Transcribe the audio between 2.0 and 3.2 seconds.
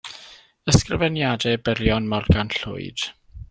Morgan Llwyd.